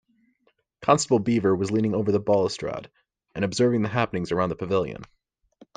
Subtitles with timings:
[0.81, 2.89] Constable Beaver was leaning over the balustrade
[3.35, 5.03] and observing the happenings around the pavilion.